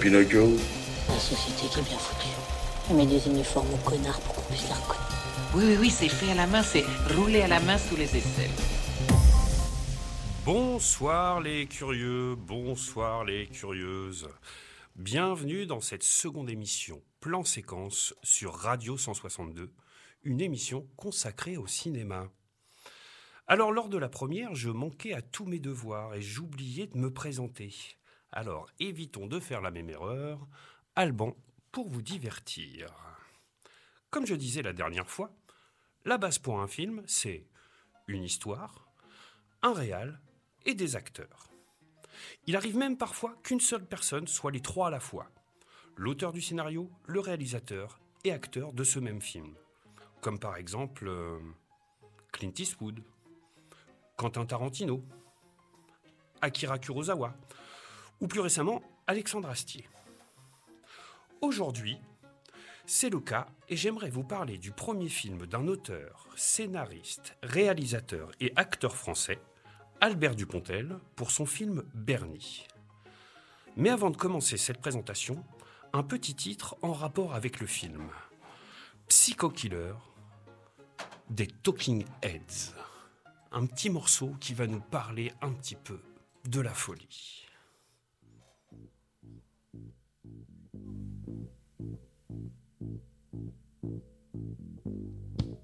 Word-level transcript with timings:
Pinocchio 0.00 0.56
La 1.08 1.20
société 1.20 1.68
qui 1.72 1.78
est 1.78 1.82
bien 1.88 1.96
foutue. 1.96 2.26
Elle 2.90 2.96
met 2.96 3.06
des 3.06 3.28
uniformes 3.28 3.72
aux 3.72 3.88
connards 3.88 4.20
pour 4.22 4.34
qu'on 4.34 4.52
puisse 4.52 4.68
la 4.68 4.74
reconnaître. 4.74 5.54
Oui, 5.54 5.62
oui, 5.64 5.76
oui, 5.78 5.90
c'est 5.90 6.08
fait 6.08 6.32
à 6.32 6.34
la 6.34 6.48
main, 6.48 6.64
c'est 6.64 6.84
roulé 7.14 7.42
à 7.42 7.46
la 7.46 7.60
main 7.60 7.78
sous 7.78 7.94
les 7.94 8.16
aisselles. 8.16 8.50
Bonsoir 10.44 11.40
les 11.40 11.66
curieux, 11.66 12.34
bonsoir 12.34 13.24
les 13.24 13.46
curieuses. 13.46 14.28
Bienvenue 14.96 15.64
dans 15.64 15.80
cette 15.80 16.02
seconde 16.02 16.50
émission 16.50 17.00
Plan 17.20 17.44
Séquence 17.44 18.14
sur 18.24 18.54
Radio 18.54 18.98
162, 18.98 19.70
une 20.24 20.40
émission 20.40 20.88
consacrée 20.96 21.56
au 21.56 21.68
cinéma. 21.68 22.28
Alors 23.46 23.70
lors 23.70 23.88
de 23.88 23.98
la 23.98 24.08
première, 24.08 24.56
je 24.56 24.70
manquais 24.70 25.12
à 25.12 25.22
tous 25.22 25.44
mes 25.44 25.60
devoirs 25.60 26.14
et 26.14 26.20
j'oubliais 26.20 26.88
de 26.88 26.98
me 26.98 27.12
présenter. 27.12 27.72
Alors 28.32 28.70
évitons 28.80 29.26
de 29.26 29.38
faire 29.38 29.60
la 29.60 29.70
même 29.70 29.90
erreur. 29.90 30.46
Alban 30.96 31.36
pour 31.70 31.88
vous 31.88 32.02
divertir. 32.02 32.88
Comme 34.10 34.26
je 34.26 34.34
disais 34.34 34.62
la 34.62 34.72
dernière 34.72 35.08
fois, 35.08 35.30
la 36.04 36.18
base 36.18 36.38
pour 36.38 36.60
un 36.60 36.66
film, 36.66 37.02
c'est 37.06 37.46
une 38.08 38.24
histoire, 38.24 38.90
un 39.62 39.72
réal 39.72 40.20
et 40.66 40.74
des 40.74 40.96
acteurs. 40.96 41.50
Il 42.46 42.56
arrive 42.56 42.76
même 42.76 42.96
parfois 42.96 43.36
qu'une 43.42 43.60
seule 43.60 43.86
personne 43.86 44.26
soit 44.26 44.50
les 44.50 44.60
trois 44.60 44.88
à 44.88 44.90
la 44.90 45.00
fois. 45.00 45.30
L'auteur 45.96 46.32
du 46.32 46.40
scénario, 46.40 46.90
le 47.06 47.20
réalisateur 47.20 48.00
et 48.24 48.32
acteur 48.32 48.72
de 48.72 48.84
ce 48.84 48.98
même 48.98 49.20
film. 49.20 49.54
Comme 50.20 50.38
par 50.38 50.56
exemple 50.56 51.06
euh, 51.08 51.38
Clint 52.32 52.52
Eastwood, 52.58 53.02
Quentin 54.16 54.46
Tarantino, 54.46 55.04
Akira 56.40 56.78
Kurosawa, 56.78 57.34
ou 58.22 58.28
plus 58.28 58.40
récemment 58.40 58.80
Alexandre 59.06 59.50
Astier. 59.50 59.86
Aujourd'hui, 61.42 61.98
c'est 62.86 63.10
le 63.10 63.20
cas 63.20 63.46
et 63.68 63.76
j'aimerais 63.76 64.10
vous 64.10 64.22
parler 64.22 64.58
du 64.58 64.70
premier 64.70 65.08
film 65.08 65.44
d'un 65.46 65.66
auteur, 65.66 66.28
scénariste, 66.36 67.36
réalisateur 67.42 68.30
et 68.40 68.52
acteur 68.54 68.96
français, 68.96 69.40
Albert 70.00 70.36
Dupontel, 70.36 70.98
pour 71.16 71.32
son 71.32 71.46
film 71.46 71.82
Bernie. 71.94 72.68
Mais 73.76 73.90
avant 73.90 74.10
de 74.10 74.16
commencer 74.16 74.56
cette 74.56 74.80
présentation, 74.80 75.44
un 75.92 76.04
petit 76.04 76.34
titre 76.34 76.76
en 76.82 76.92
rapport 76.92 77.34
avec 77.34 77.60
le 77.60 77.66
film. 77.66 78.08
Psycho 79.08 79.50
Killer 79.50 79.94
des 81.28 81.48
Talking 81.48 82.04
Heads. 82.22 82.74
Un 83.50 83.66
petit 83.66 83.90
morceau 83.90 84.36
qui 84.38 84.54
va 84.54 84.66
nous 84.66 84.80
parler 84.80 85.32
un 85.40 85.52
petit 85.52 85.76
peu 85.76 86.00
de 86.44 86.60
la 86.60 86.72
folie. 86.72 87.41
Thank 92.32 93.00
you. 93.82 95.61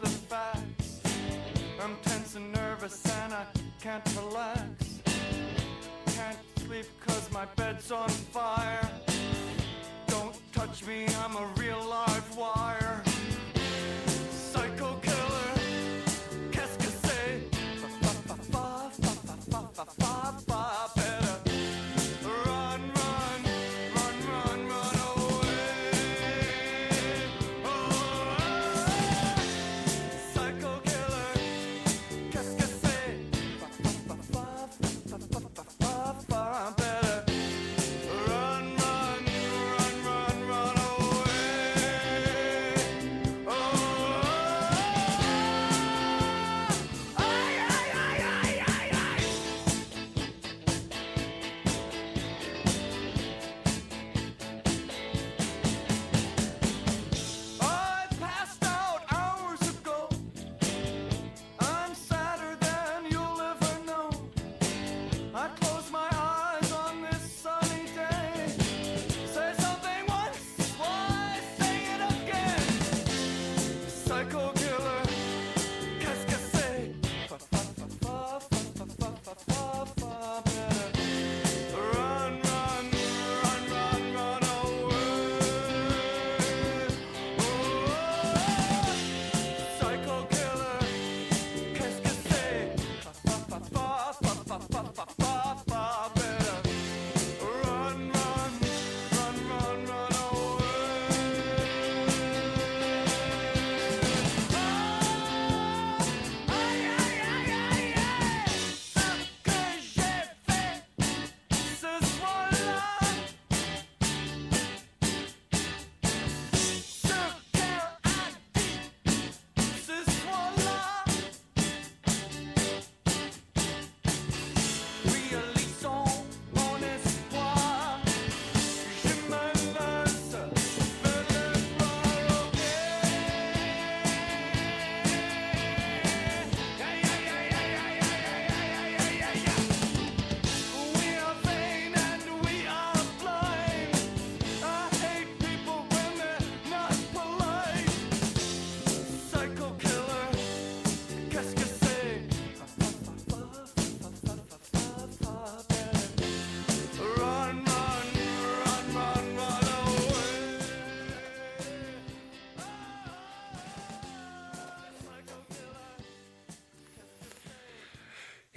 The 0.00 0.08
facts. 0.08 1.00
I'm 1.82 1.96
tense 2.02 2.36
and 2.36 2.52
nervous 2.52 3.04
and 3.22 3.34
I 3.34 3.44
can't 3.80 4.04
relax. 4.16 5.00
Can't 6.06 6.38
sleep 6.58 6.86
cause 7.06 7.30
my 7.32 7.46
bed's 7.56 7.90
on 7.90 8.08
fire. 8.08 8.88
Don't 10.06 10.36
touch 10.52 10.86
me, 10.86 11.06
I'm 11.22 11.36
a 11.36 11.46
real 11.58 11.84
live 11.84 12.36
wire. 12.36 13.02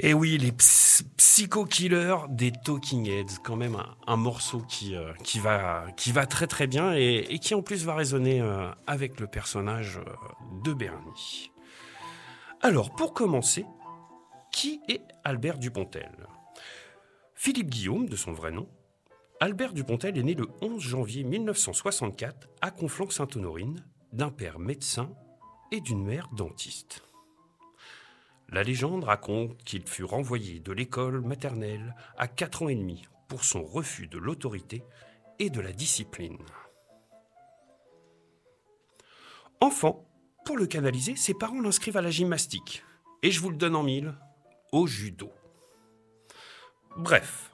Et 0.05 0.13
oui, 0.13 0.37
les 0.37 0.51
ps- 0.51 1.01
Psycho 1.17 1.65
Killers 1.65 2.27
des 2.29 2.51
Talking 2.51 3.09
Heads, 3.09 3.39
quand 3.43 3.55
même 3.55 3.75
un, 4.05 4.15
morceau 4.17 4.59
qui, 4.59 4.95
euh, 4.95 5.11
qui, 5.23 5.39
va, 5.39 5.87
qui 5.97 6.11
va 6.11 6.27
très 6.27 6.45
très 6.45 6.67
bien 6.67 6.93
et, 6.95 7.25
et 7.27 7.39
qui 7.39 7.55
en 7.55 7.63
plus 7.63 7.85
va 7.85 7.95
résonner 7.95 8.39
euh, 8.39 8.69
avec 8.85 9.19
le 9.19 9.25
personnage 9.25 9.97
euh, 9.97 10.61
de 10.63 10.73
Bernie. 10.73 11.51
Alors, 12.61 12.91
pour 12.93 13.15
commencer, 13.15 13.65
qui 14.51 14.79
est 14.87 15.01
Albert 15.23 15.57
Dupontel? 15.57 16.27
Philippe 17.33 17.71
Guillaume, 17.71 18.07
de 18.07 18.15
son 18.15 18.31
vrai 18.31 18.51
nom, 18.51 18.69
Albert 19.39 19.73
Dupontel 19.73 20.19
est 20.19 20.23
né 20.23 20.35
le 20.35 20.47
11 20.61 20.79
janvier 20.83 21.23
1964 21.23 22.47
à 22.61 22.69
Conflans-Sainte-Honorine 22.69 23.83
d'un 24.13 24.29
père 24.29 24.59
médecin 24.59 25.09
et 25.71 25.81
d'une 25.81 26.05
mère 26.05 26.29
dentiste. 26.37 27.01
La 28.49 28.63
légende 28.63 29.03
raconte 29.03 29.57
qu'il 29.63 29.87
fut 29.87 30.03
renvoyé 30.03 30.59
de 30.59 30.71
l'école 30.71 31.21
maternelle 31.21 31.95
à 32.17 32.27
4 32.27 32.63
ans 32.63 32.69
et 32.69 32.75
demi 32.75 33.07
pour 33.27 33.43
son 33.43 33.63
refus 33.63 34.07
de 34.07 34.17
l'autorité 34.17 34.83
et 35.39 35.49
de 35.49 35.59
la 35.59 35.71
discipline. 35.71 36.37
Enfant, 39.61 40.07
pour 40.45 40.57
le 40.57 40.67
canaliser, 40.67 41.15
ses 41.15 41.33
parents 41.33 41.59
l'inscrivent 41.59 41.97
à 41.97 42.01
la 42.01 42.11
gymnastique. 42.11 42.83
Et 43.23 43.31
je 43.31 43.41
vous 43.41 43.49
le 43.49 43.57
donne 43.57 43.75
en 43.75 43.83
mille, 43.83 44.13
au 44.71 44.85
judo. 44.85 45.31
Bref, 46.97 47.51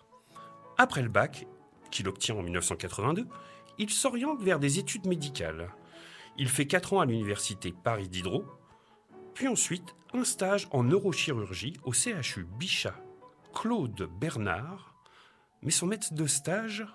après 0.77 1.01
le 1.01 1.09
bac, 1.09 1.47
qu'il 1.89 2.09
obtient 2.09 2.35
en 2.35 2.43
1982, 2.43 3.27
il 3.77 3.89
s'oriente 3.89 4.41
vers 4.41 4.59
des 4.59 4.77
études 4.77 5.07
médicales. 5.07 5.71
Il 6.37 6.49
fait 6.49 6.67
4 6.67 6.93
ans 6.93 6.99
à 6.99 7.05
l'université 7.05 7.73
Paris 7.83 8.09
Diderot, 8.09 8.45
puis 9.33 9.47
ensuite 9.47 9.95
un 10.13 10.23
stage 10.23 10.67
en 10.71 10.83
neurochirurgie 10.83 11.77
au 11.83 11.93
CHU 11.93 12.45
Bichat 12.57 12.95
Claude 13.53 14.09
Bernard, 14.19 14.95
mais 15.61 15.71
son 15.71 15.87
maître 15.87 16.13
de 16.13 16.25
stage, 16.27 16.85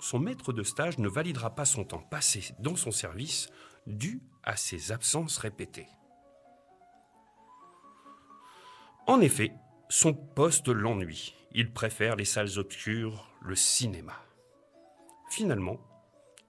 son 0.00 0.18
maître 0.18 0.52
de 0.52 0.62
stage 0.62 0.98
ne 0.98 1.08
validera 1.08 1.54
pas 1.54 1.66
son 1.66 1.84
temps 1.84 2.02
passé 2.10 2.54
dans 2.58 2.76
son 2.76 2.90
service 2.90 3.50
dû 3.86 4.22
à 4.42 4.56
ses 4.56 4.92
absences 4.92 5.36
répétées. 5.38 5.88
En 9.06 9.20
effet, 9.20 9.52
son 9.88 10.14
poste 10.14 10.68
l'ennuie. 10.68 11.34
Il 11.52 11.72
préfère 11.72 12.16
les 12.16 12.24
salles 12.24 12.58
obscures, 12.58 13.30
le 13.42 13.56
cinéma. 13.56 14.14
Finalement, 15.30 15.78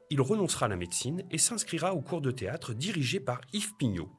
il 0.09 0.21
renoncera 0.21 0.65
à 0.65 0.69
la 0.69 0.75
médecine 0.75 1.23
et 1.29 1.37
s'inscrira 1.37 1.93
au 1.93 2.01
cours 2.01 2.21
de 2.21 2.31
théâtre 2.31 2.73
dirigé 2.73 3.19
par 3.19 3.41
Yves 3.53 3.75
Pignot, 3.77 4.09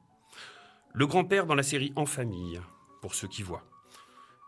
le 0.93 1.07
grand-père 1.07 1.45
dans 1.45 1.55
la 1.55 1.63
série 1.63 1.93
En 1.95 2.05
famille, 2.05 2.61
pour 3.01 3.15
ceux 3.15 3.27
qui 3.27 3.43
voient. 3.43 3.65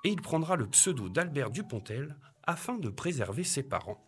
Et 0.03 0.09
il 0.09 0.21
prendra 0.21 0.55
le 0.55 0.67
pseudo 0.67 1.09
d'Albert 1.09 1.49
Dupontel 1.49 2.17
afin 2.45 2.77
de 2.77 2.89
préserver 2.89 3.43
ses 3.43 3.63
parents. 3.63 4.03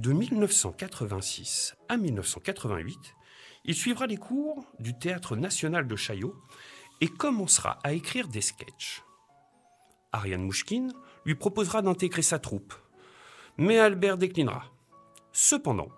De 0.00 0.12
1986 0.12 1.74
à 1.88 1.96
1988, 1.96 3.14
il 3.64 3.74
suivra 3.74 4.06
les 4.06 4.16
cours 4.16 4.64
du 4.78 4.96
Théâtre 4.96 5.36
national 5.36 5.86
de 5.86 5.96
Chaillot 5.96 6.34
et 7.00 7.08
commencera 7.08 7.78
à 7.84 7.92
écrire 7.92 8.28
des 8.28 8.40
sketchs. 8.40 9.02
Ariane 10.12 10.44
Mouchkine 10.44 10.92
lui 11.24 11.34
proposera 11.34 11.82
d'intégrer 11.82 12.22
sa 12.22 12.38
troupe, 12.38 12.74
mais 13.56 13.78
Albert 13.78 14.18
déclinera. 14.18 14.64
Cependant, 15.32 15.88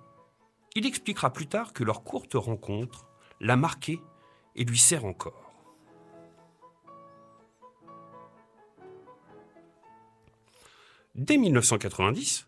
il 0.74 0.86
expliquera 0.86 1.32
plus 1.32 1.46
tard 1.46 1.72
que 1.72 1.84
leur 1.84 2.02
courte 2.02 2.34
rencontre 2.34 3.06
l'a 3.40 3.56
marqué 3.56 4.00
et 4.56 4.64
lui 4.64 4.78
sert 4.78 5.04
encore. 5.04 5.52
Dès 11.14 11.36
1990, 11.36 12.46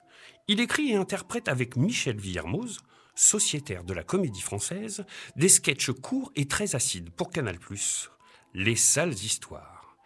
il 0.49 0.61
écrit 0.61 0.90
et 0.90 0.96
interprète 0.96 1.49
avec 1.49 1.76
Michel 1.76 2.19
Villermoz, 2.19 2.81
sociétaire 3.14 3.84
de 3.84 3.94
la 3.94 4.02
comédie 4.02 4.40
française, 4.40 5.05
des 5.37 5.49
sketchs 5.49 5.93
courts 5.93 6.32
et 6.34 6.49
très 6.49 6.75
acides 6.75 7.11
pour 7.11 7.31
Canal+. 7.31 7.58
Les 8.55 8.76
sales 8.76 9.12
histoires. 9.12 9.96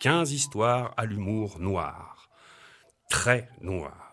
15 0.00 0.32
histoires 0.32 0.92
à 0.96 1.06
l'humour 1.06 1.58
noir. 1.58 2.28
Très 3.08 3.48
noir. 3.60 4.11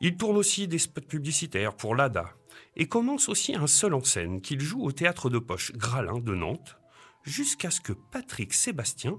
Il 0.00 0.16
tourne 0.16 0.36
aussi 0.36 0.68
des 0.68 0.78
spots 0.78 1.00
publicitaires 1.00 1.74
pour 1.74 1.94
l'ADA 1.94 2.32
et 2.76 2.86
commence 2.86 3.28
aussi 3.28 3.54
un 3.54 3.66
seul 3.66 3.94
en 3.94 4.04
scène 4.04 4.40
qu'il 4.40 4.60
joue 4.60 4.82
au 4.82 4.92
théâtre 4.92 5.30
de 5.30 5.38
poche 5.38 5.72
Gralin 5.72 6.18
de 6.18 6.34
Nantes 6.34 6.76
jusqu'à 7.22 7.70
ce 7.70 7.80
que 7.80 7.92
Patrick 7.92 8.52
Sébastien, 8.52 9.18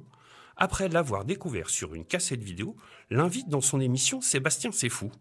après 0.56 0.88
l'avoir 0.88 1.26
découvert 1.26 1.70
sur 1.70 1.94
une 1.94 2.06
cassette 2.06 2.44
vidéo, 2.44 2.76
l'invite 3.10 3.50
dans 3.50 3.62
son 3.62 3.80
émission 3.80 4.22
Sébastien 4.22 4.72
c'est 4.72 4.90
fou. 4.90 5.12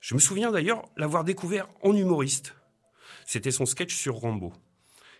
Je 0.00 0.14
me 0.14 0.20
souviens 0.20 0.50
d'ailleurs 0.50 0.84
l'avoir 0.96 1.24
découvert 1.24 1.68
en 1.82 1.96
humoriste. 1.96 2.54
C'était 3.26 3.50
son 3.50 3.66
sketch 3.66 3.94
sur 3.94 4.16
Rambo. 4.16 4.52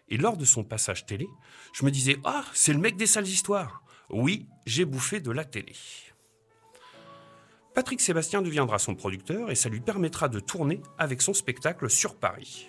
Et 0.09 0.19
lors 0.19 0.37
de 0.37 0.45
son 0.45 0.65
passage 0.65 1.07
télé, 1.07 1.27
je 1.73 1.85
me 1.85 1.91
disais 1.91 2.19
Ah, 2.25 2.45
c'est 2.53 2.73
le 2.73 2.79
mec 2.79 2.97
des 2.97 3.07
sales 3.07 3.27
histoires. 3.27 3.83
Oui, 4.11 4.47
j'ai 4.67 4.85
bouffé 4.85 5.21
de 5.21 5.31
la 5.31 5.45
télé. 5.45 5.73
Patrick 7.75 8.01
Sébastien 8.01 8.41
deviendra 8.41 8.79
son 8.79 8.95
producteur 8.95 9.51
et 9.51 9.57
ça 9.57 9.69
lui 9.69 9.81
permettra 9.81 10.29
de 10.29 10.39
tourner 10.39 10.81
avec 10.97 11.21
son 11.21 11.35
spectacle 11.35 11.91
sur 11.91 12.15
Paris. 12.15 12.69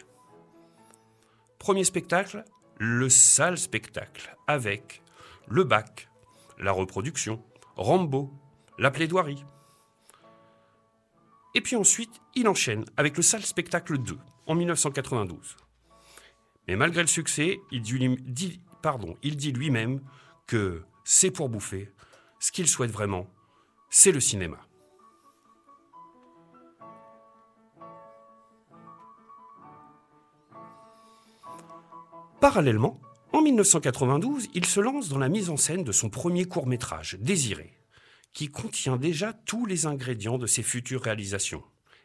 Premier 1.60 1.84
spectacle, 1.84 2.44
le 2.80 3.08
sale 3.10 3.60
spectacle, 3.60 4.36
avec 4.48 5.04
le 5.48 5.64
bac, 5.64 6.10
la 6.58 6.72
reproduction, 6.72 7.44
Rambo, 7.76 8.34
la 8.80 8.90
plaidoirie. 8.90 9.46
Et 11.54 11.62
puis 11.62 11.76
ensuite, 11.76 12.20
il 12.34 12.48
enchaîne 12.48 12.84
avec 12.98 13.16
le 13.16 13.24
sale 13.24 13.46
spectacle 13.46 14.00
2 14.00 14.18
en 14.48 14.56
1992. 14.56 15.56
Mais 16.68 16.76
malgré 16.76 17.02
le 17.02 17.08
succès, 17.08 17.60
il 17.72 17.82
dit, 17.82 18.60
il 19.22 19.38
dit 19.38 19.52
lui-même 19.52 20.02
que 20.48 20.84
c'est 21.04 21.32
pour 21.32 21.50
bouffer. 21.50 21.94
Ce 22.40 22.52
qu'il 22.52 22.68
souhaite 22.68 22.92
vraiment, 22.92 23.28
c'est 23.90 24.12
le 24.12 24.20
cinéma. 24.20 24.65
Parallèlement, 32.46 33.02
en 33.34 33.42
1992, 33.42 34.50
il 34.54 34.66
se 34.66 34.80
lance 34.80 35.10
dans 35.10 35.18
la 35.18 35.30
mise 35.30 35.50
en 35.50 35.58
scène 35.58 35.84
de 35.84 35.92
son 35.92 36.12
premier 36.12 36.46
court-métrage, 36.46 37.18
Désiré, 37.20 37.74
qui 38.34 38.52
contient 38.52 38.98
déjà 38.98 39.34
tous 39.34 39.66
les 39.66 39.88
ingrédients 39.88 40.38
de 40.38 40.46
ses 40.46 40.62
futures 40.62 41.02
réalisations. 41.02 41.64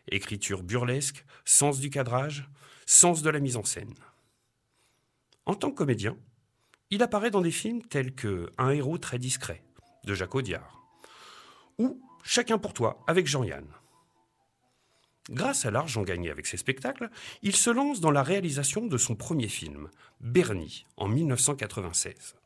Écriture 0.08 0.62
burlesque, 0.62 1.26
sens 1.44 1.78
du 1.78 1.90
cadrage, 1.90 2.48
sens 2.86 3.20
de 3.20 3.28
la 3.28 3.38
mise 3.38 3.58
en 3.58 3.64
scène. 3.64 3.92
En 5.44 5.54
tant 5.54 5.70
que 5.70 5.76
comédien, 5.76 6.16
il 6.88 7.02
apparaît 7.02 7.30
dans 7.30 7.42
des 7.42 7.50
films 7.50 7.82
tels 7.82 8.14
que 8.14 8.50
Un 8.56 8.70
héros 8.70 8.96
très 8.96 9.18
discret, 9.18 9.62
de 10.04 10.14
Jacques 10.14 10.34
Audiard, 10.34 10.80
ou 11.76 12.00
Chacun 12.22 12.56
pour 12.56 12.72
toi, 12.72 13.04
avec 13.06 13.26
Jean-Yann. 13.26 13.66
Grâce 15.28 15.66
à 15.66 15.70
l'argent 15.70 16.02
gagné 16.02 16.30
avec 16.30 16.46
ses 16.46 16.56
spectacles, 16.56 17.10
il 17.42 17.54
se 17.54 17.70
lance 17.70 18.00
dans 18.00 18.10
la 18.10 18.22
réalisation 18.22 18.86
de 18.86 18.96
son 18.96 19.14
premier 19.14 19.48
film, 19.48 19.90
Bernie, 20.20 20.86
en 20.96 21.08
1996. 21.08 22.36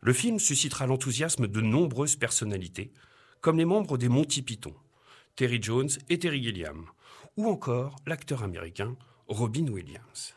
Le 0.00 0.12
film 0.12 0.38
suscitera 0.38 0.86
l'enthousiasme 0.86 1.48
de 1.48 1.60
nombreuses 1.60 2.16
personnalités, 2.16 2.92
comme 3.40 3.58
les 3.58 3.64
membres 3.64 3.98
des 3.98 4.08
Monty 4.08 4.42
Python, 4.42 4.74
Terry 5.34 5.60
Jones 5.60 5.90
et 6.08 6.18
Terry 6.18 6.42
Gilliam, 6.42 6.86
ou 7.36 7.48
encore 7.48 7.96
l'acteur 8.06 8.44
américain 8.44 8.96
Robin 9.26 9.66
Williams. 9.68 10.34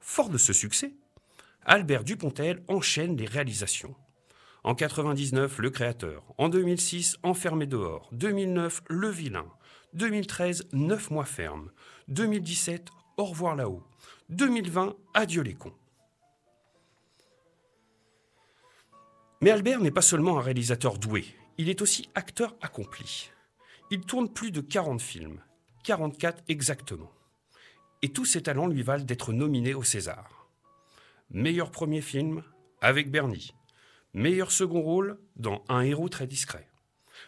Fort 0.00 0.30
de 0.30 0.38
ce 0.38 0.52
succès, 0.52 0.94
Albert 1.64 2.04
Dupontel 2.04 2.64
enchaîne 2.68 3.16
les 3.16 3.26
réalisations. 3.26 3.94
En 4.62 4.74
99, 4.74 5.58
Le 5.58 5.70
Créateur. 5.70 6.22
En 6.36 6.48
2006, 6.48 7.16
Enfermé 7.22 7.66
dehors. 7.66 8.10
2009, 8.12 8.82
Le 8.88 9.08
Vilain. 9.08 9.46
2013, 9.94 10.68
Neuf 10.72 11.10
mois 11.10 11.24
ferme. 11.24 11.70
2017, 12.08 12.88
Au 13.16 13.24
revoir 13.24 13.56
là-haut. 13.56 13.82
2020, 14.28 14.94
Adieu 15.14 15.42
les 15.42 15.54
cons. 15.54 15.72
Mais 19.40 19.50
Albert 19.50 19.80
n'est 19.80 19.90
pas 19.90 20.02
seulement 20.02 20.38
un 20.38 20.42
réalisateur 20.42 20.98
doué, 20.98 21.24
il 21.56 21.70
est 21.70 21.80
aussi 21.80 22.10
acteur 22.14 22.54
accompli. 22.60 23.30
Il 23.90 24.02
tourne 24.02 24.28
plus 24.28 24.50
de 24.50 24.60
40 24.60 25.00
films, 25.00 25.40
44 25.84 26.44
exactement. 26.48 27.10
Et 28.02 28.10
tous 28.10 28.26
ses 28.26 28.42
talents 28.42 28.66
lui 28.66 28.82
valent 28.82 29.04
d'être 29.04 29.32
nominé 29.32 29.72
au 29.72 29.82
César. 29.82 30.46
Meilleur 31.30 31.70
premier 31.70 32.02
film 32.02 32.42
avec 32.82 33.10
Bernie. 33.10 33.54
Meilleur 34.12 34.50
second 34.50 34.80
rôle 34.80 35.18
dans 35.36 35.64
Un 35.68 35.82
héros 35.82 36.08
très 36.08 36.26
discret. 36.26 36.68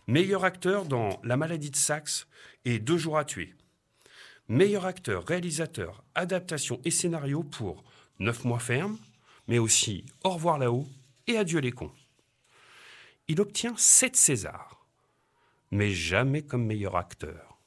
Meilleur 0.09 0.45
acteur 0.45 0.85
dans 0.85 1.21
La 1.23 1.37
maladie 1.37 1.71
de 1.71 1.77
Saxe 1.77 2.27
et 2.65 2.81
Deux 2.81 2.99
jours 2.99 3.19
à 3.19 3.25
tuer. 3.25 3.55
Meilleur 4.49 4.85
acteur, 4.85 5.25
réalisateur, 5.25 6.03
adaptation 6.17 6.81
et 6.85 6.91
scénario 6.91 7.45
pour 7.45 7.85
Neuf 8.19 8.45
mois 8.45 8.59
ferme, 8.59 8.99
mais 9.47 9.61
aussi 9.61 10.05
Au 10.25 10.31
revoir 10.31 10.59
là-haut 10.59 10.89
et 11.29 11.39
Adieu 11.39 11.61
les 11.61 11.71
cons. 11.71 11.93
Il 13.29 13.41
obtient 13.41 13.75
sept 13.77 14.17
Césars, 14.17 14.85
mais 15.71 15.91
jamais 15.91 16.43
comme 16.43 16.67
meilleur 16.67 16.97
acteur. 16.97 17.61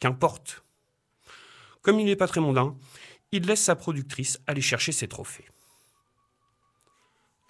Qu'importe. 0.00 0.64
Comme 1.82 2.00
il 2.00 2.06
n'est 2.06 2.16
pas 2.16 2.26
très 2.26 2.40
mondain, 2.40 2.76
il 3.30 3.46
laisse 3.46 3.62
sa 3.62 3.76
productrice 3.76 4.40
aller 4.48 4.60
chercher 4.60 4.90
ses 4.90 5.06
trophées. 5.06 5.46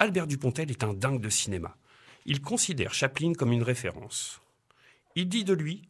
Albert 0.03 0.27
Dupontel 0.27 0.71
est 0.71 0.83
un 0.83 0.95
dingue 0.95 1.21
de 1.21 1.29
cinéma. 1.29 1.77
Il 2.25 2.41
considère 2.41 2.95
Chaplin 2.95 3.35
comme 3.35 3.53
une 3.53 3.63
référence. 3.63 4.41
Il 5.15 5.29
dit 5.29 5.45
de 5.45 5.53
lui 5.53 5.83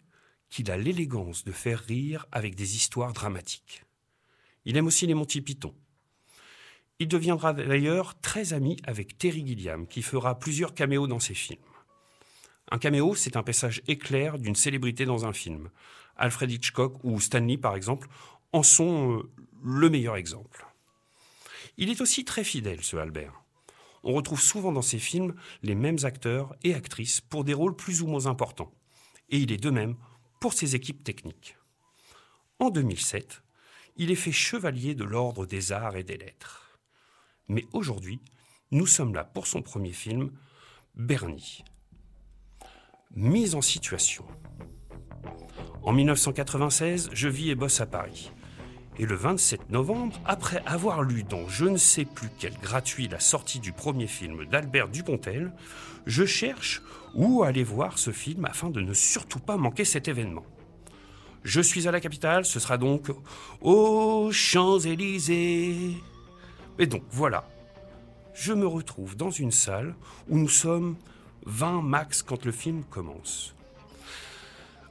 qu'il 0.48 0.68
a 0.72 0.76
l'élégance 0.76 1.44
de 1.44 1.52
faire 1.52 1.78
rire 1.78 2.26
avec 2.32 2.56
des 2.56 2.74
histoires 2.74 3.12
dramatiques. 3.12 3.84
Il 4.64 4.76
aime 4.76 4.88
aussi 4.88 5.06
les 5.06 5.14
Monty 5.14 5.40
Python. 5.42 5.72
Il 6.98 7.06
deviendra 7.06 7.52
d'ailleurs 7.52 8.20
très 8.20 8.52
ami 8.52 8.78
avec 8.82 9.16
Terry 9.16 9.46
Gilliam, 9.46 9.86
qui 9.86 10.02
fera 10.02 10.40
plusieurs 10.40 10.74
caméos 10.74 11.06
dans 11.06 11.20
ses 11.20 11.34
films. 11.34 11.60
Un 12.72 12.78
caméo, 12.78 13.14
c'est 13.14 13.36
un 13.36 13.44
passage 13.44 13.80
éclair 13.86 14.38
d'une 14.40 14.56
célébrité 14.56 15.04
dans 15.04 15.24
un 15.24 15.32
film. 15.32 15.70
Alfred 16.16 16.50
Hitchcock 16.50 16.98
ou 17.04 17.20
Stanley, 17.20 17.58
par 17.58 17.76
exemple, 17.76 18.08
en 18.52 18.64
sont 18.64 19.18
euh, 19.18 19.30
le 19.62 19.88
meilleur 19.88 20.16
exemple. 20.16 20.66
Il 21.78 21.90
est 21.90 22.00
aussi 22.00 22.24
très 22.24 22.42
fidèle, 22.42 22.82
ce 22.82 22.96
Albert. 22.96 23.39
On 24.02 24.14
retrouve 24.14 24.40
souvent 24.40 24.72
dans 24.72 24.82
ses 24.82 24.98
films 24.98 25.34
les 25.62 25.74
mêmes 25.74 25.98
acteurs 26.04 26.54
et 26.62 26.74
actrices 26.74 27.20
pour 27.20 27.44
des 27.44 27.54
rôles 27.54 27.76
plus 27.76 28.02
ou 28.02 28.06
moins 28.06 28.26
importants. 28.26 28.72
Et 29.28 29.38
il 29.38 29.52
est 29.52 29.62
de 29.62 29.70
même 29.70 29.96
pour 30.40 30.52
ses 30.52 30.74
équipes 30.74 31.04
techniques. 31.04 31.56
En 32.58 32.70
2007, 32.70 33.42
il 33.96 34.10
est 34.10 34.16
fait 34.16 34.32
chevalier 34.32 34.94
de 34.94 35.04
l'Ordre 35.04 35.46
des 35.46 35.72
Arts 35.72 35.96
et 35.96 36.04
des 36.04 36.16
Lettres. 36.16 36.78
Mais 37.48 37.66
aujourd'hui, 37.72 38.20
nous 38.70 38.86
sommes 38.86 39.14
là 39.14 39.24
pour 39.24 39.46
son 39.46 39.62
premier 39.62 39.92
film, 39.92 40.30
Bernie. 40.94 41.64
Mise 43.14 43.54
en 43.54 43.60
situation. 43.60 44.24
En 45.82 45.92
1996, 45.92 47.10
je 47.12 47.28
vis 47.28 47.50
et 47.50 47.54
bosse 47.54 47.80
à 47.80 47.86
Paris. 47.86 48.30
Et 49.00 49.06
le 49.06 49.14
27 49.14 49.70
novembre, 49.70 50.20
après 50.26 50.62
avoir 50.66 51.02
lu 51.02 51.22
dans 51.22 51.48
je 51.48 51.64
ne 51.64 51.78
sais 51.78 52.04
plus 52.04 52.28
quel 52.38 52.52
gratuit 52.58 53.08
la 53.08 53.18
sortie 53.18 53.58
du 53.58 53.72
premier 53.72 54.06
film 54.06 54.44
d'Albert 54.44 54.88
Dupontel, 54.88 55.52
je 56.04 56.26
cherche 56.26 56.82
où 57.14 57.42
aller 57.42 57.64
voir 57.64 57.98
ce 57.98 58.10
film 58.10 58.44
afin 58.44 58.68
de 58.68 58.82
ne 58.82 58.92
surtout 58.92 59.38
pas 59.38 59.56
manquer 59.56 59.86
cet 59.86 60.06
événement. 60.06 60.44
Je 61.44 61.62
suis 61.62 61.88
à 61.88 61.92
la 61.92 62.00
capitale, 62.00 62.44
ce 62.44 62.60
sera 62.60 62.76
donc 62.76 63.10
aux 63.62 64.28
Champs-Élysées. 64.32 65.96
Et 66.78 66.86
donc 66.86 67.04
voilà, 67.10 67.48
je 68.34 68.52
me 68.52 68.66
retrouve 68.66 69.16
dans 69.16 69.30
une 69.30 69.50
salle 69.50 69.94
où 70.28 70.36
nous 70.36 70.50
sommes 70.50 70.96
20 71.46 71.80
max 71.80 72.22
quand 72.22 72.44
le 72.44 72.52
film 72.52 72.84
commence. 72.90 73.54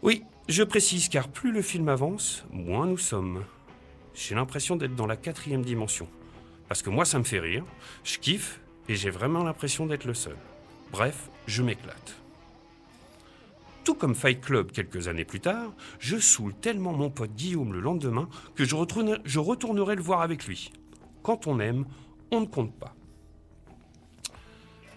Oui, 0.01 0.23
je 0.47 0.63
précise 0.63 1.09
car 1.09 1.27
plus 1.27 1.51
le 1.51 1.61
film 1.61 1.89
avance, 1.89 2.43
moins 2.49 2.87
nous 2.87 2.97
sommes. 2.97 3.43
J'ai 4.19 4.35
l'impression 4.35 4.75
d'être 4.75 4.95
dans 4.95 5.05
la 5.07 5.15
quatrième 5.15 5.63
dimension. 5.63 6.05
Parce 6.67 6.81
que 6.81 6.89
moi, 6.89 7.05
ça 7.05 7.19
me 7.19 7.23
fait 7.23 7.39
rire, 7.39 7.63
je 8.03 8.17
kiffe 8.17 8.59
et 8.89 8.95
j'ai 8.97 9.09
vraiment 9.09 9.43
l'impression 9.45 9.85
d'être 9.85 10.03
le 10.03 10.13
seul. 10.13 10.35
Bref, 10.91 11.29
je 11.47 11.63
m'éclate. 11.63 12.15
Tout 13.85 13.95
comme 13.95 14.15
Fight 14.15 14.41
Club 14.41 14.71
quelques 14.73 15.07
années 15.07 15.23
plus 15.23 15.39
tard, 15.39 15.71
je 15.99 16.17
saoule 16.17 16.53
tellement 16.53 16.91
mon 16.91 17.09
pote 17.09 17.33
Guillaume 17.33 17.71
le 17.71 17.79
lendemain 17.79 18.27
que 18.55 18.65
je, 18.65 18.75
retourne- 18.75 19.19
je 19.23 19.39
retournerai 19.39 19.95
le 19.95 20.01
voir 20.01 20.19
avec 20.21 20.45
lui. 20.45 20.73
Quand 21.23 21.47
on 21.47 21.61
aime, 21.61 21.85
on 22.29 22.41
ne 22.41 22.45
compte 22.45 22.77
pas. 22.77 22.93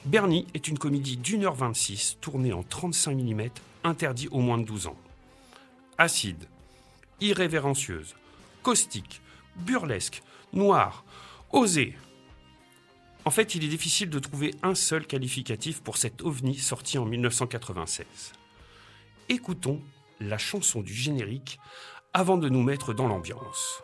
Bernie 0.04 0.48
est 0.52 0.66
une 0.66 0.78
comédie 0.78 1.16
d'une 1.16 1.44
heure 1.44 1.54
26 1.54 2.18
tournée 2.20 2.52
en 2.52 2.64
35 2.64 3.16
mm, 3.16 3.42
interdit 3.84 4.26
aux 4.32 4.40
moins 4.40 4.58
de 4.58 4.64
12 4.64 4.88
ans. 4.88 4.96
Acide, 5.96 6.44
irrévérencieuse, 7.20 8.16
caustique, 8.62 9.20
burlesque, 9.56 10.22
noire, 10.52 11.04
osée. 11.50 11.96
En 13.24 13.30
fait, 13.30 13.54
il 13.54 13.64
est 13.64 13.68
difficile 13.68 14.10
de 14.10 14.18
trouver 14.18 14.54
un 14.62 14.74
seul 14.74 15.06
qualificatif 15.06 15.80
pour 15.82 15.96
cet 15.96 16.22
ovni 16.22 16.56
sorti 16.56 16.98
en 16.98 17.04
1996. 17.04 18.06
Écoutons 19.28 19.80
la 20.20 20.38
chanson 20.38 20.80
du 20.80 20.92
générique 20.94 21.58
avant 22.12 22.36
de 22.36 22.48
nous 22.48 22.62
mettre 22.62 22.94
dans 22.94 23.08
l'ambiance. 23.08 23.82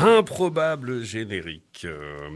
Improbable 0.00 1.02
générique. 1.02 1.84
Euh, 1.84 2.30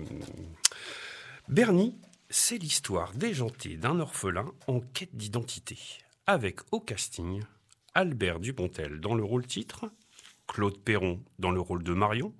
Bernie, 1.48 1.96
c'est 2.28 2.58
l'histoire 2.58 3.12
déjantée 3.14 3.76
d'un 3.76 4.00
orphelin 4.00 4.50
en 4.66 4.80
quête 4.80 5.14
d'identité, 5.14 5.78
avec 6.26 6.58
au 6.72 6.80
casting 6.80 7.40
Albert 7.94 8.40
Dupontel 8.40 8.98
dans 8.98 9.14
le 9.14 9.22
rôle 9.22 9.46
titre, 9.46 9.84
Claude 10.48 10.76
Perron 10.78 11.20
dans 11.38 11.52
le 11.52 11.60
rôle 11.60 11.84
de 11.84 11.92
Marion, 11.92 12.34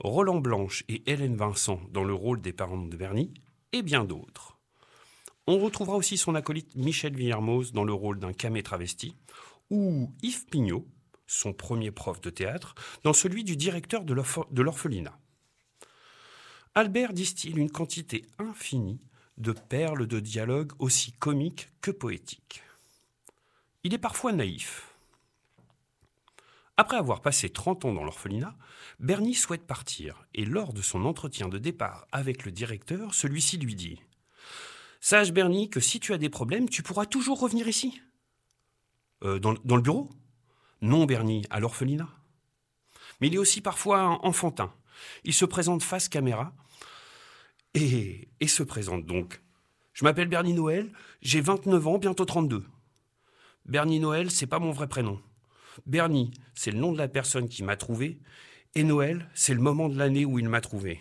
Roland 0.00 0.40
Blanche 0.40 0.84
et 0.86 1.02
Hélène 1.10 1.36
Vincent 1.36 1.80
dans 1.90 2.04
le 2.04 2.12
rôle 2.12 2.42
des 2.42 2.52
parents 2.52 2.76
de 2.76 2.94
Bernie, 2.94 3.32
et 3.72 3.80
bien 3.80 4.04
d'autres. 4.04 4.58
On 5.46 5.60
retrouvera 5.60 5.96
aussi 5.96 6.18
son 6.18 6.34
acolyte 6.34 6.76
Michel 6.76 7.16
Villermoz 7.16 7.72
dans 7.72 7.84
le 7.84 7.94
rôle 7.94 8.18
d'un 8.18 8.34
camé 8.34 8.62
travesti, 8.62 9.16
ou 9.70 10.12
Yves 10.22 10.44
Pignot, 10.44 10.86
son 11.26 11.52
premier 11.52 11.90
prof 11.90 12.20
de 12.20 12.30
théâtre, 12.30 12.74
dans 13.04 13.12
celui 13.12 13.44
du 13.44 13.56
directeur 13.56 14.04
de 14.04 14.14
l'orph- 14.14 14.52
de 14.52 14.62
l'orphelinat. 14.62 15.18
Albert 16.74 17.12
distille 17.12 17.56
une 17.56 17.70
quantité 17.70 18.24
infinie 18.38 19.00
de 19.38 19.52
perles 19.52 20.06
de 20.06 20.20
dialogue 20.20 20.72
aussi 20.78 21.12
comiques 21.12 21.68
que 21.80 21.90
poétiques. 21.90 22.62
Il 23.84 23.94
est 23.94 23.98
parfois 23.98 24.32
naïf. 24.32 24.88
Après 26.76 26.96
avoir 26.96 27.20
passé 27.20 27.50
30 27.50 27.84
ans 27.84 27.92
dans 27.92 28.04
l'orphelinat, 28.04 28.56
Bernie 28.98 29.34
souhaite 29.34 29.66
partir 29.66 30.24
et 30.34 30.44
lors 30.44 30.72
de 30.72 30.80
son 30.82 31.04
entretien 31.04 31.48
de 31.48 31.58
départ 31.58 32.06
avec 32.12 32.44
le 32.44 32.52
directeur, 32.52 33.14
celui-ci 33.14 33.58
lui 33.58 33.74
dit 33.74 34.00
Sache 35.00 35.32
Bernie 35.32 35.68
que 35.68 35.80
si 35.80 36.00
tu 36.00 36.12
as 36.14 36.18
des 36.18 36.30
problèmes, 36.30 36.68
tu 36.68 36.82
pourras 36.82 37.06
toujours 37.06 37.40
revenir 37.40 37.68
ici. 37.68 38.00
Euh, 39.24 39.38
dans 39.38 39.76
le 39.76 39.82
bureau? 39.82 40.08
Non 40.82 41.06
Bernie, 41.06 41.46
à 41.48 41.60
l'orphelinat. 41.60 42.08
Mais 43.20 43.28
il 43.28 43.34
est 43.34 43.38
aussi 43.38 43.60
parfois 43.60 44.18
enfantin. 44.26 44.74
Il 45.24 45.32
se 45.32 45.44
présente 45.44 45.82
face 45.82 46.08
caméra 46.08 46.52
et, 47.74 48.28
et 48.40 48.48
se 48.48 48.62
présente 48.62 49.06
donc. 49.06 49.40
Je 49.92 50.04
m'appelle 50.04 50.28
Bernie 50.28 50.54
Noël, 50.54 50.92
j'ai 51.20 51.40
29 51.40 51.86
ans, 51.86 51.98
bientôt 51.98 52.24
32. 52.24 52.64
Bernie 53.64 54.00
Noël, 54.00 54.30
c'est 54.30 54.46
pas 54.46 54.58
mon 54.58 54.72
vrai 54.72 54.88
prénom. 54.88 55.20
Bernie, 55.86 56.32
c'est 56.54 56.72
le 56.72 56.78
nom 56.78 56.92
de 56.92 56.98
la 56.98 57.08
personne 57.08 57.48
qui 57.48 57.62
m'a 57.62 57.76
trouvé, 57.76 58.20
et 58.74 58.82
Noël, 58.82 59.30
c'est 59.34 59.54
le 59.54 59.60
moment 59.60 59.88
de 59.88 59.96
l'année 59.96 60.24
où 60.24 60.38
il 60.38 60.48
m'a 60.48 60.60
trouvé. 60.60 61.00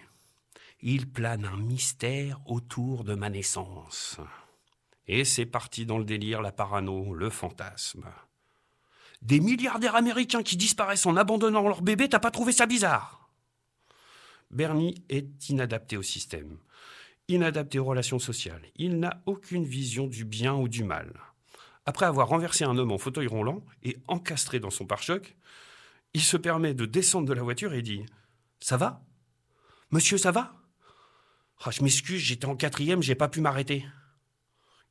Il 0.81 1.11
plane 1.11 1.45
un 1.45 1.57
mystère 1.57 2.39
autour 2.45 3.03
de 3.03 3.15
ma 3.15 3.29
naissance. 3.29 4.19
Et 5.07 5.25
c'est 5.25 5.45
parti 5.45 5.85
dans 5.85 5.97
le 5.97 6.05
délire, 6.05 6.41
la 6.41 6.51
parano, 6.51 7.13
le 7.13 7.29
fantasme. 7.29 8.05
Des 9.21 9.39
milliardaires 9.39 9.95
américains 9.95 10.43
qui 10.43 10.57
disparaissent 10.57 11.05
en 11.05 11.15
abandonnant 11.15 11.67
leur 11.67 11.81
bébé, 11.81 12.09
t'as 12.09 12.19
pas 12.19 12.31
trouvé 12.31 12.51
ça 12.51 12.65
bizarre? 12.65 13.29
Bernie 14.49 15.03
est 15.09 15.49
inadapté 15.49 15.95
au 15.95 16.01
système, 16.01 16.57
inadapté 17.27 17.79
aux 17.79 17.85
relations 17.85 18.19
sociales. 18.19 18.63
Il 18.75 18.99
n'a 18.99 19.21
aucune 19.25 19.63
vision 19.63 20.07
du 20.07 20.25
bien 20.25 20.55
ou 20.55 20.67
du 20.67 20.83
mal. 20.83 21.13
Après 21.85 22.05
avoir 22.05 22.27
renversé 22.27 22.63
un 22.63 22.77
homme 22.77 22.91
en 22.91 22.97
fauteuil 22.97 23.27
roulant 23.27 23.63
et 23.83 23.97
encastré 24.07 24.59
dans 24.59 24.69
son 24.69 24.85
pare-choc, 24.85 25.35
il 26.13 26.21
se 26.21 26.37
permet 26.37 26.73
de 26.73 26.85
descendre 26.85 27.27
de 27.27 27.33
la 27.33 27.43
voiture 27.43 27.73
et 27.73 27.81
dit 27.81 28.05
Ça 28.59 28.75
va? 28.75 29.03
Monsieur, 29.91 30.17
ça 30.17 30.31
va? 30.31 30.53
Ah, 31.63 31.71
Je 31.71 31.83
m'excuse, 31.83 32.19
j'étais 32.21 32.45
en 32.45 32.55
quatrième, 32.55 33.01
j'ai 33.01 33.15
pas 33.15 33.29
pu 33.29 33.39
m'arrêter. 33.39 33.85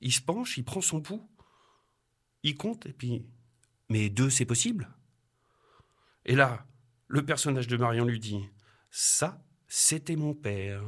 Il 0.00 0.12
se 0.12 0.20
penche, 0.20 0.56
il 0.56 0.64
prend 0.64 0.80
son 0.80 1.00
pouls, 1.00 1.28
il 2.42 2.56
compte 2.56 2.86
et 2.86 2.92
puis 2.92 3.26
Mais 3.90 4.08
deux, 4.08 4.30
c'est 4.30 4.46
possible? 4.46 4.88
Et 6.24 6.34
là, 6.34 6.64
le 7.08 7.24
personnage 7.24 7.66
de 7.66 7.76
Marion 7.76 8.04
lui 8.04 8.20
dit 8.20 8.48
Ça, 8.90 9.42
c'était 9.68 10.16
mon 10.16 10.32
père. 10.32 10.82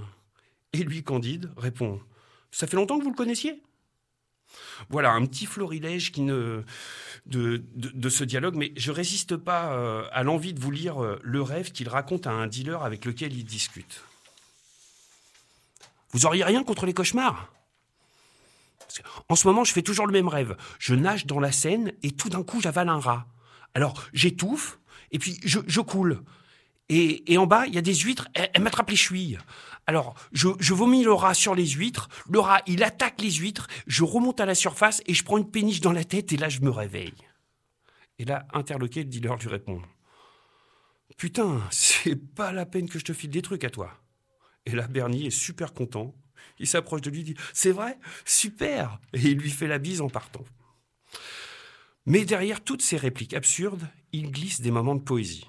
Et 0.72 0.78
lui, 0.78 1.02
Candide, 1.02 1.50
répond 1.56 2.00
Ça 2.50 2.66
fait 2.66 2.76
longtemps 2.76 2.98
que 2.98 3.04
vous 3.04 3.10
le 3.10 3.16
connaissiez? 3.16 3.62
Voilà, 4.88 5.12
un 5.12 5.24
petit 5.26 5.46
florilège 5.46 6.12
qui 6.12 6.20
ne, 6.20 6.62
de, 7.26 8.08
ce 8.08 8.24
dialogue, 8.24 8.54
mais 8.54 8.72
je 8.76 8.92
résiste 8.92 9.36
pas 9.36 9.72
euh, 9.72 10.06
à 10.12 10.22
l'envie 10.22 10.52
de 10.54 10.60
vous 10.60 10.70
lire 10.70 11.02
euh, 11.02 11.18
le 11.22 11.42
rêve 11.42 11.72
qu'il 11.72 11.88
raconte 11.88 12.26
à 12.26 12.32
un 12.32 12.46
dealer 12.46 12.82
avec 12.82 13.04
lequel 13.04 13.32
il 13.32 13.44
discute. 13.44 14.04
Vous 16.10 16.26
auriez 16.26 16.44
rien 16.44 16.62
contre 16.64 16.86
les 16.86 16.92
cauchemars? 16.92 17.50
En 19.28 19.36
ce 19.36 19.46
moment, 19.46 19.64
je 19.64 19.72
fais 19.72 19.82
toujours 19.82 20.06
le 20.06 20.12
même 20.12 20.28
rêve. 20.28 20.56
Je 20.78 20.94
nage 20.94 21.26
dans 21.26 21.40
la 21.40 21.52
Seine 21.52 21.92
et 22.02 22.12
tout 22.12 22.28
d'un 22.28 22.42
coup, 22.42 22.60
j'avale 22.60 22.88
un 22.88 22.98
rat. 22.98 23.26
Alors, 23.74 24.02
j'étouffe 24.12 24.78
et 25.10 25.18
puis 25.18 25.38
je, 25.44 25.80
coule. 25.80 26.22
Et, 26.88 27.38
en 27.38 27.46
bas, 27.46 27.66
il 27.66 27.74
y 27.74 27.78
a 27.78 27.82
des 27.82 27.94
huîtres, 27.94 28.28
elles, 28.34 28.50
elles 28.52 28.62
m'attrapent 28.62 28.90
les 28.90 28.96
chevilles. 28.96 29.38
Alors, 29.86 30.14
je, 30.32 30.48
je 30.60 30.74
vomis 30.74 31.04
le 31.04 31.12
rat 31.12 31.34
sur 31.34 31.54
les 31.54 31.66
huîtres, 31.66 32.08
le 32.28 32.38
rat, 32.38 32.60
il 32.66 32.84
attaque 32.84 33.20
les 33.20 33.32
huîtres, 33.32 33.66
je 33.86 34.04
remonte 34.04 34.40
à 34.40 34.46
la 34.46 34.54
surface 34.54 35.02
et 35.06 35.14
je 35.14 35.24
prends 35.24 35.38
une 35.38 35.50
péniche 35.50 35.80
dans 35.80 35.92
la 35.92 36.04
tête 36.04 36.32
et 36.32 36.36
là, 36.36 36.48
je 36.48 36.60
me 36.60 36.70
réveille. 36.70 37.14
Et 38.18 38.24
là, 38.24 38.46
interloqué, 38.52 39.02
le 39.02 39.08
dealer 39.08 39.36
lui 39.36 39.48
répond 39.48 39.82
Putain, 41.16 41.60
c'est 41.70 42.16
pas 42.16 42.52
la 42.52 42.66
peine 42.66 42.88
que 42.88 42.98
je 42.98 43.04
te 43.04 43.12
file 43.12 43.30
des 43.30 43.42
trucs 43.42 43.64
à 43.64 43.70
toi. 43.70 43.90
Et 44.66 44.72
là, 44.72 44.86
Bernie 44.86 45.26
est 45.26 45.30
super 45.30 45.72
content. 45.72 46.14
Il 46.58 46.66
s'approche 46.66 47.00
de 47.00 47.10
lui 47.10 47.24
dit 47.24 47.34
C'est 47.52 47.72
vrai? 47.72 47.98
Super 48.24 49.00
Et 49.12 49.20
il 49.20 49.38
lui 49.38 49.50
fait 49.50 49.68
la 49.68 49.78
bise 49.78 50.00
en 50.00 50.08
partant. 50.08 50.44
Mais 52.06 52.24
derrière 52.24 52.62
toutes 52.62 52.82
ces 52.82 52.96
répliques 52.96 53.34
absurdes, 53.34 53.88
il 54.12 54.30
glisse 54.30 54.60
des 54.60 54.70
moments 54.70 54.96
de 54.96 55.02
poésie. 55.02 55.46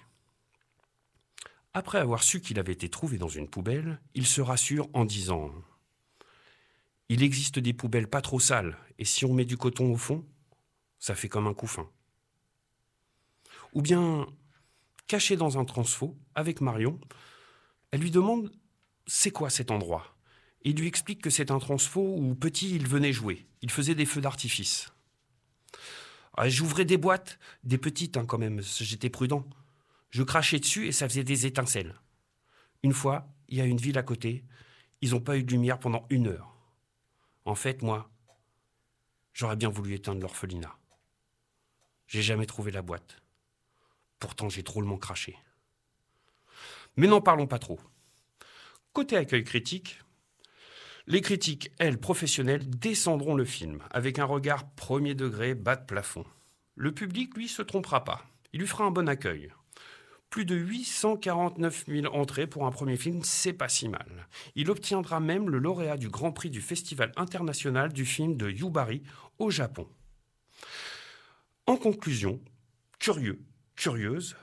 Après 1.74 1.98
avoir 1.98 2.22
su 2.22 2.40
qu'il 2.40 2.60
avait 2.60 2.74
été 2.74 2.90
trouvé 2.90 3.18
dans 3.18 3.28
une 3.28 3.50
poubelle, 3.50 4.00
il 4.14 4.28
se 4.28 4.42
rassure 4.42 4.88
en 4.94 5.06
disant 5.06 5.52
Il 7.10 7.24
existe 7.24 7.58
des 7.58 7.74
poubelles 7.74 8.08
pas 8.08 8.22
trop 8.22 8.40
sales, 8.40 8.78
et 9.00 9.06
si 9.06 9.26
on 9.26 9.34
met 9.34 9.46
du 9.46 9.58
coton 9.58 9.92
au 9.92 9.98
fond, 9.98 10.24
ça 11.00 11.16
fait 11.16 11.30
comme 11.30 11.48
un 11.48 11.54
couffin. 11.56 11.90
Ou 13.74 13.82
bien, 13.82 14.28
caché 15.08 15.36
dans 15.36 15.58
un 15.58 15.66
transfo, 15.66 16.16
avec 16.36 16.62
Marion, 16.62 17.00
elle 17.90 18.02
lui 18.02 18.12
demande 18.12 18.52
C'est 19.08 19.32
quoi 19.32 19.50
cet 19.50 19.72
endroit? 19.72 20.13
Il 20.64 20.78
lui 20.78 20.88
explique 20.88 21.22
que 21.22 21.30
c'est 21.30 21.52
un 21.52 21.60
transfo 21.60 22.16
où 22.18 22.36
petit 22.36 22.74
il 22.76 22.88
venait 22.88 23.14
jouer. 23.14 23.46
Il 23.62 23.70
faisait 23.70 23.96
des 23.96 24.06
feux 24.06 24.22
d'artifice. 24.22 24.94
Ah, 26.36 26.50
J'ouvrais 26.50 26.86
des 26.86 26.98
boîtes, 26.98 27.38
des 27.64 27.78
petites 27.78 28.18
hein, 28.18 28.26
quand 28.26 28.38
même, 28.38 28.62
j'étais 28.62 29.10
prudent. 29.10 29.46
Je 30.10 30.24
crachais 30.24 30.60
dessus 30.60 30.88
et 30.88 30.92
ça 30.92 31.08
faisait 31.08 31.24
des 31.24 31.46
étincelles. 31.46 31.96
Une 32.82 32.94
fois, 32.94 33.28
il 33.50 33.58
y 33.58 33.62
a 33.62 33.66
une 33.66 33.78
ville 33.78 33.98
à 33.98 34.04
côté, 34.04 34.44
ils 35.02 35.12
n'ont 35.12 35.20
pas 35.20 35.38
eu 35.38 35.44
de 35.44 35.52
lumière 35.52 35.80
pendant 35.80 36.06
une 36.10 36.28
heure. 36.28 36.56
En 37.46 37.56
fait, 37.56 37.82
moi, 37.82 38.10
j'aurais 39.34 39.58
bien 39.58 39.70
voulu 39.70 39.94
éteindre 39.94 40.22
l'orphelinat. 40.22 40.78
J'ai 42.08 42.22
jamais 42.22 42.46
trouvé 42.46 42.72
la 42.72 42.82
boîte. 42.82 43.22
Pourtant, 44.20 44.50
j'ai 44.50 44.64
drôlement 44.64 44.98
craché. 44.98 45.38
Mais 46.96 47.08
n'en 47.08 47.22
parlons 47.22 47.48
pas 47.48 47.60
trop. 47.60 47.80
Côté 48.94 49.18
accueil 49.18 49.44
critique, 49.44 50.00
les 51.06 51.20
critiques, 51.20 51.70
elles, 51.80 52.00
professionnelles, 52.00 52.70
descendront 52.70 53.36
le 53.36 53.44
film 53.44 53.80
avec 53.92 54.20
un 54.20 54.26
regard 54.26 54.70
premier 54.72 55.16
degré, 55.16 55.54
bas 55.54 55.76
de 55.76 55.86
plafond. 55.86 56.26
Le 56.76 56.94
public, 56.94 57.36
lui, 57.36 57.50
se 57.50 57.62
trompera 57.62 58.06
pas. 58.06 58.26
Il 58.54 58.62
lui 58.62 58.68
fera 58.68 58.86
un 58.86 58.92
bon 58.92 59.10
accueil. 59.10 59.52
Plus 60.30 60.46
de 60.46 60.56
849 60.56 61.86
000 61.88 62.16
entrées 62.16 62.48
pour 62.48 62.66
un 62.66 62.72
premier 62.72 62.96
film, 62.96 63.22
c'est 63.24 63.54
pas 63.54 63.68
si 63.68 63.90
mal. 63.90 64.28
Il 64.56 64.72
obtiendra 64.72 65.20
même 65.20 65.50
le 65.50 65.60
lauréat 65.60 65.98
du 65.98 66.10
Grand 66.10 66.32
Prix 66.32 66.50
du 66.50 66.62
Festival 66.62 67.12
international 67.18 67.92
du 67.92 68.06
film 68.06 68.38
de 68.38 68.50
Yubari 68.50 69.04
au 69.40 69.52
Japon. 69.52 69.88
En 71.68 71.76
conclusion, 71.76 72.40
curieux, 72.98 73.42
curieuse, 73.76 74.38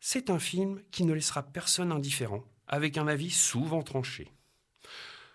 c'est 0.00 0.30
un 0.30 0.40
film 0.40 0.80
qui 0.90 1.04
ne 1.04 1.14
laissera 1.14 1.44
personne 1.44 1.92
indifférent, 1.92 2.44
avec 2.66 2.98
un 2.98 3.06
avis 3.06 3.30
souvent 3.30 3.82
tranché. 3.82 4.32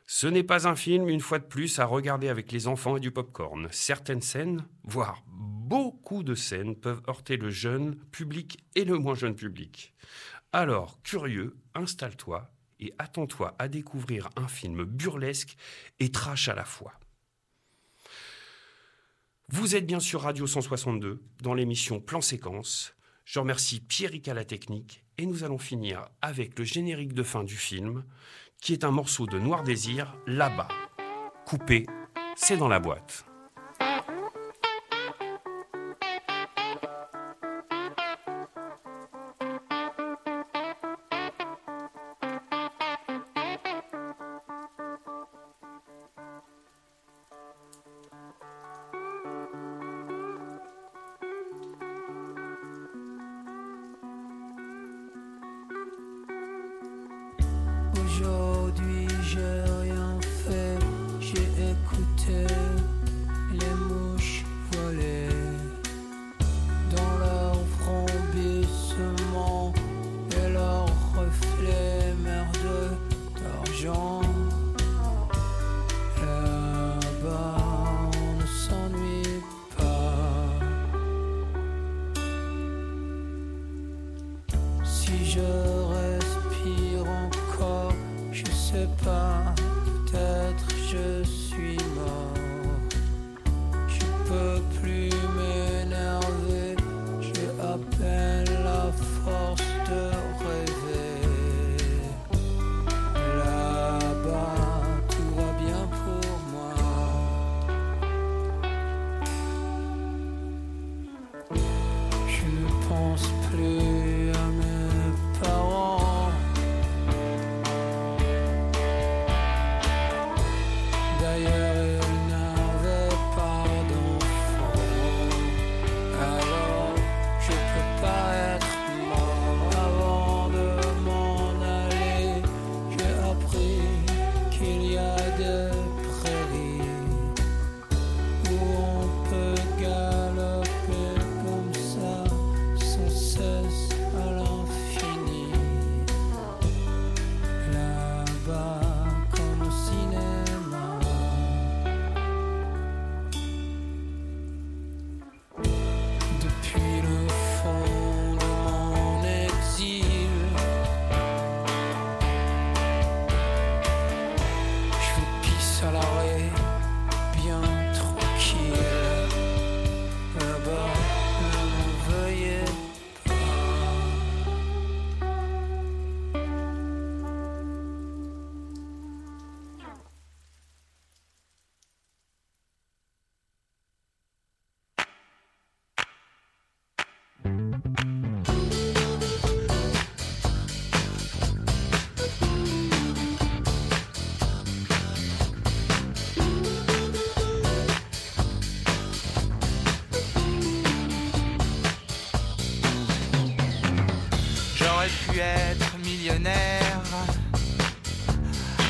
Ce 0.10 0.26
n'est 0.26 0.44
pas 0.44 0.70
un 0.70 0.76
film, 0.78 1.10
une 1.10 1.20
fois 1.20 1.38
de 1.38 1.44
plus, 1.44 1.80
à 1.80 1.86
regarder 1.86 2.30
avec 2.30 2.54
les 2.54 2.68
enfants 2.68 2.96
et 2.96 3.02
du 3.02 3.12
popcorn. 3.12 3.68
Certaines 3.72 4.22
scènes, 4.22 4.66
voire 4.86 5.22
beaucoup 5.28 6.24
de 6.24 6.34
scènes, 6.34 6.78
peuvent 6.78 7.02
heurter 7.10 7.36
le 7.36 7.50
jeune 7.50 7.98
public 8.12 8.58
et 8.76 8.86
le 8.86 8.98
moins 8.98 9.16
jeune 9.16 9.36
public. 9.36 9.94
Alors, 10.54 11.02
curieux, 11.04 11.58
installe-toi 11.76 12.50
et 12.80 12.94
attends-toi 13.00 13.54
à 13.60 13.68
découvrir 13.68 14.30
un 14.38 14.48
film 14.48 14.86
burlesque 14.86 15.58
et 16.00 16.10
trash 16.10 16.48
à 16.48 16.56
la 16.56 16.64
fois. 16.64 16.94
Vous 19.50 19.76
êtes 19.76 19.86
bien 19.86 20.00
sur 20.00 20.22
Radio 20.22 20.48
162 20.48 21.22
dans 21.42 21.54
l'émission 21.54 22.00
Plan 22.00 22.22
Séquence. 22.22 22.94
Je 23.26 23.40
remercie 23.40 23.82
Pierrick 23.82 24.30
à 24.30 24.34
la 24.34 24.46
technique 24.46 25.04
et 25.18 25.26
nous 25.26 25.44
allons 25.44 25.58
finir 25.58 26.08
avec 26.22 26.58
le 26.58 26.64
générique 26.64 27.14
de 27.14 27.24
fin 27.24 27.44
du 27.44 27.58
film 27.58 28.06
qui 28.62 28.74
est 28.74 28.84
un 28.84 28.92
morceau 28.92 29.26
de 29.26 29.40
Noir 29.40 29.64
Désir 29.64 30.16
là-bas. 30.26 30.68
Coupé, 31.46 31.86
c'est 32.36 32.58
dans 32.58 32.68
la 32.68 32.80
boîte. 32.80 33.27
Aujourd'hui 58.78 59.08
j'ai 59.24 59.64
rien 59.82 60.20
fait, 60.22 60.78
j'ai 61.20 61.42
écouté 61.72 62.54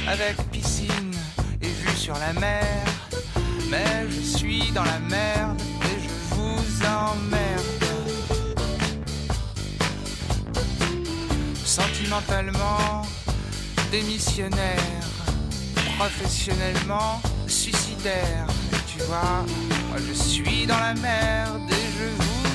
avec 0.07 0.35
piscine 0.51 1.13
et 1.61 1.67
vue 1.67 1.95
sur 1.95 2.13
la 2.15 2.33
mer. 2.33 2.65
Mais 3.69 4.07
je 4.09 4.21
suis 4.21 4.71
dans 4.71 4.83
la 4.83 4.99
merde 4.99 5.61
et 5.83 5.97
je 6.03 6.35
vous 6.35 6.85
emmerde. 6.85 7.63
Sentimentalement 11.63 13.03
démissionnaire, 13.91 15.05
professionnellement 15.97 17.21
suicidaire. 17.47 18.47
Tu 18.87 19.03
vois, 19.03 19.45
moi 19.89 19.99
je 20.07 20.13
suis 20.13 20.65
dans 20.65 20.79
la 20.79 20.93
merde 20.95 21.69
et 21.69 21.87
je 21.99 22.23
vous 22.23 22.46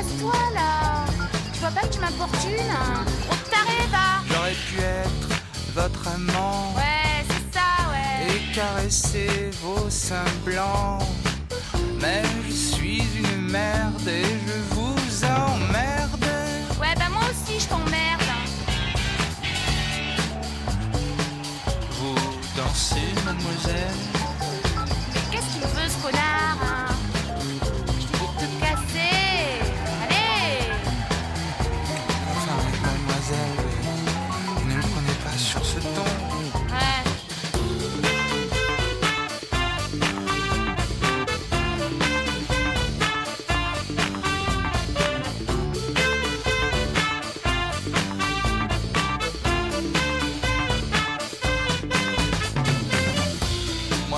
casse-toi 0.00 0.32
là. 0.54 1.04
Tu 1.52 1.60
vois 1.60 1.70
pas 1.70 1.80
que 1.82 1.92
tu 1.92 2.00
m'importunes 2.00 2.70
hein. 2.70 3.04
Trop 3.26 3.36
taré, 3.50 3.86
va 3.90 4.22
J'aurais 4.28 4.52
pu 4.52 4.78
être 4.80 5.42
votre 5.74 6.08
amant. 6.08 6.74
Ouais, 6.76 7.24
c'est 7.28 7.58
ça, 7.58 7.90
ouais. 7.90 8.34
Et 8.34 8.54
caresser 8.54 9.50
vos 9.62 9.90
seins 9.90 10.24
blancs. 10.44 11.02
Mais 12.00 12.22
je 12.48 12.54
suis 12.54 13.02
une 13.18 13.42
merde 13.42 14.08
et 14.08 14.24
je 14.24 14.74
vous 14.74 15.24
emmerde. 15.24 16.24
Ouais, 16.80 16.94
bah 16.96 17.10
moi 17.10 17.22
aussi 17.30 17.60
je 17.60 17.68
t'emmerde 17.68 18.22
Vous 21.98 22.14
dansez, 22.56 23.12
mademoiselle 23.26 24.19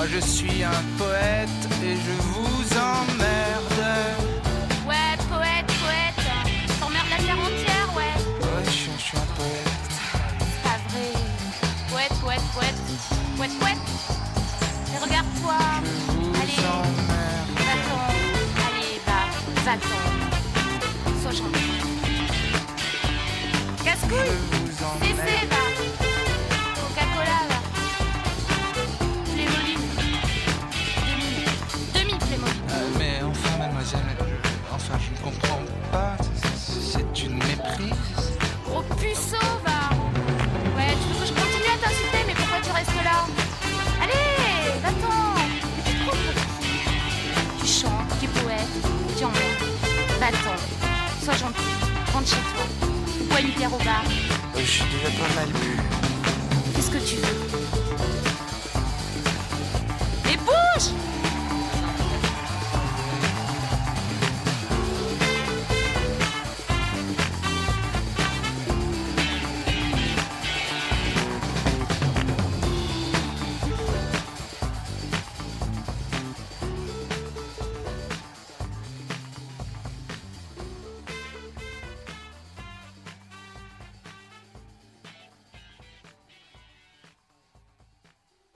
Moi 0.02 0.10
je 0.12 0.18
suis 0.18 0.64
un 0.64 0.82
poète 0.98 1.48
et 1.80 1.94
je 1.94 2.12
vous 2.22 2.76
emmerde. 2.76 3.82
Ouais, 4.84 5.14
poète, 5.30 5.70
poète. 5.80 6.26
Tu 6.66 6.74
t'emmerdes 6.80 7.06
la 7.08 7.18
terre 7.18 7.38
entière, 7.38 7.88
ouais. 7.96 8.14
Ouais, 8.40 8.64
je 8.64 8.70
suis, 8.70 8.90
je 8.98 9.00
suis 9.00 9.16
un 9.16 9.28
poète. 9.36 9.92
C'est 10.40 10.62
pas 10.64 10.78
vrai. 10.88 11.12
Poète, 11.88 12.14
poète, 12.20 12.42
poète. 12.52 12.80
Poète, 13.36 13.58
poète. 13.60 13.78
Mais 14.90 14.98
regarde-toi. 14.98 15.58
Je 15.78 16.40
Allez. 16.40 16.56
Va-t'en. 17.68 18.04
Allez, 18.66 18.98
va. 19.06 19.20
Va-t'en. 19.62 20.02
Sois 21.22 21.30
gentil. 21.30 21.78
Je 23.78 23.84
Casse-couille 23.84 24.34
vous 24.50 25.51
puceau, 39.02 39.46
va 39.64 39.80
Ouais, 40.76 40.92
tu 41.00 41.08
veux 41.14 41.20
que 41.20 41.26
je 41.26 41.32
continue 41.32 41.70
à 41.74 41.78
t'insulter, 41.84 42.22
mais 42.26 42.34
pourquoi 42.34 42.58
tu 42.62 42.70
restes 42.70 43.04
là? 43.04 43.26
Allez, 44.02 44.80
va-t'en. 44.82 45.34
Tu 47.60 47.66
chantes, 47.66 48.08
tu 48.20 48.24
es 48.26 48.28
poète, 48.28 48.74
tu 49.18 49.24
emmerdes. 49.24 49.64
Va-t'en, 50.20 50.56
sois 51.24 51.34
gentil, 51.34 51.70
rentre 52.12 52.28
chez 52.28 52.42
toi. 52.54 52.64
Bois 53.30 53.40
une 53.40 53.50
bière 53.50 53.72
au 53.74 53.78
bar, 53.78 54.04
Euh, 54.56 54.60
Je 54.60 54.70
suis 54.70 54.84
déjà 54.84 55.10
pas 55.18 55.34
mal 55.34 55.48
bu. 55.48 55.76
fais 56.74 56.82
ce 56.82 56.90
que 56.90 56.98
tu 56.98 57.16
veux. 57.16 57.61